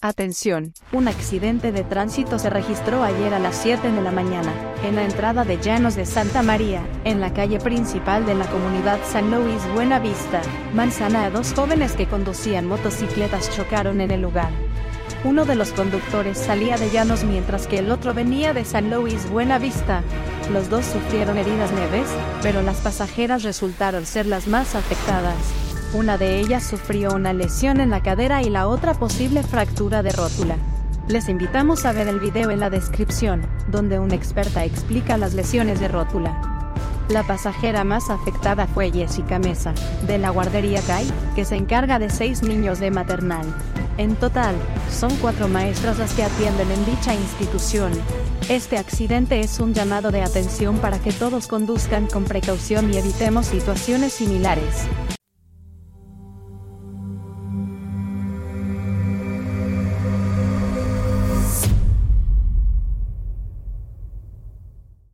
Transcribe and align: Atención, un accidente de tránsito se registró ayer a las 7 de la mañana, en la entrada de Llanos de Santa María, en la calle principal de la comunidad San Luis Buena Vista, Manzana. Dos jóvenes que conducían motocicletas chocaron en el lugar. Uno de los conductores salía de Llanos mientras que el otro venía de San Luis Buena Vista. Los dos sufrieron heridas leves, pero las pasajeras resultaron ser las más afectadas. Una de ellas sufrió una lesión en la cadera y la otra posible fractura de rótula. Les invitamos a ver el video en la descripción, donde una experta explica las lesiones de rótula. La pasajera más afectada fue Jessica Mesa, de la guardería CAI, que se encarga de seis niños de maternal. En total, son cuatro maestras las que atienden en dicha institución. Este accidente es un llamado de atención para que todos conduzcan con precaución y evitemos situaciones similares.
Atención, 0.00 0.74
un 0.92 1.08
accidente 1.08 1.72
de 1.72 1.82
tránsito 1.82 2.38
se 2.38 2.50
registró 2.50 3.02
ayer 3.02 3.34
a 3.34 3.40
las 3.40 3.56
7 3.56 3.90
de 3.90 4.00
la 4.00 4.12
mañana, 4.12 4.52
en 4.84 4.94
la 4.94 5.02
entrada 5.02 5.44
de 5.44 5.58
Llanos 5.58 5.96
de 5.96 6.06
Santa 6.06 6.40
María, 6.40 6.86
en 7.02 7.20
la 7.20 7.32
calle 7.32 7.58
principal 7.58 8.24
de 8.24 8.36
la 8.36 8.46
comunidad 8.46 9.00
San 9.10 9.28
Luis 9.32 9.60
Buena 9.74 9.98
Vista, 9.98 10.40
Manzana. 10.72 11.30
Dos 11.30 11.52
jóvenes 11.52 11.94
que 11.94 12.06
conducían 12.06 12.66
motocicletas 12.66 13.50
chocaron 13.56 14.00
en 14.00 14.12
el 14.12 14.22
lugar. 14.22 14.50
Uno 15.24 15.44
de 15.44 15.56
los 15.56 15.72
conductores 15.72 16.38
salía 16.38 16.76
de 16.78 16.90
Llanos 16.90 17.24
mientras 17.24 17.66
que 17.66 17.78
el 17.78 17.90
otro 17.90 18.14
venía 18.14 18.52
de 18.52 18.64
San 18.64 18.90
Luis 18.90 19.28
Buena 19.28 19.58
Vista. 19.58 20.04
Los 20.52 20.70
dos 20.70 20.86
sufrieron 20.86 21.36
heridas 21.38 21.72
leves, 21.72 22.08
pero 22.40 22.62
las 22.62 22.76
pasajeras 22.76 23.42
resultaron 23.42 24.06
ser 24.06 24.26
las 24.26 24.46
más 24.46 24.76
afectadas. 24.76 25.34
Una 25.94 26.18
de 26.18 26.38
ellas 26.38 26.64
sufrió 26.64 27.14
una 27.14 27.32
lesión 27.32 27.80
en 27.80 27.88
la 27.88 28.02
cadera 28.02 28.42
y 28.42 28.50
la 28.50 28.68
otra 28.68 28.92
posible 28.92 29.42
fractura 29.42 30.02
de 30.02 30.12
rótula. 30.12 30.56
Les 31.08 31.30
invitamos 31.30 31.86
a 31.86 31.92
ver 31.92 32.08
el 32.08 32.20
video 32.20 32.50
en 32.50 32.60
la 32.60 32.68
descripción, 32.68 33.46
donde 33.68 33.98
una 33.98 34.14
experta 34.14 34.66
explica 34.66 35.16
las 35.16 35.32
lesiones 35.32 35.80
de 35.80 35.88
rótula. 35.88 36.74
La 37.08 37.22
pasajera 37.22 37.84
más 37.84 38.10
afectada 38.10 38.66
fue 38.66 38.92
Jessica 38.92 39.38
Mesa, 39.38 39.72
de 40.06 40.18
la 40.18 40.28
guardería 40.28 40.82
CAI, 40.82 41.06
que 41.34 41.46
se 41.46 41.56
encarga 41.56 41.98
de 41.98 42.10
seis 42.10 42.42
niños 42.42 42.80
de 42.80 42.90
maternal. 42.90 43.46
En 43.96 44.14
total, 44.14 44.56
son 44.90 45.16
cuatro 45.16 45.48
maestras 45.48 45.98
las 45.98 46.12
que 46.12 46.22
atienden 46.22 46.70
en 46.70 46.84
dicha 46.84 47.14
institución. 47.14 47.92
Este 48.50 48.76
accidente 48.76 49.40
es 49.40 49.58
un 49.58 49.72
llamado 49.72 50.10
de 50.10 50.20
atención 50.20 50.76
para 50.76 50.98
que 50.98 51.12
todos 51.12 51.48
conduzcan 51.48 52.06
con 52.08 52.24
precaución 52.24 52.92
y 52.92 52.98
evitemos 52.98 53.46
situaciones 53.46 54.12
similares. 54.12 54.86